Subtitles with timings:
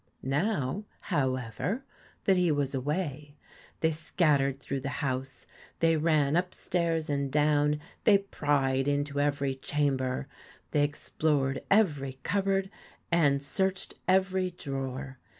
[0.23, 1.83] Now, however,
[2.23, 3.35] that he was away,
[3.81, 5.45] they scattered through the house,
[5.79, 10.27] they ran upstairs and down, they pried into every chamber,
[10.71, 12.71] they explored every cupboard,
[13.11, 15.19] and searched every drawer.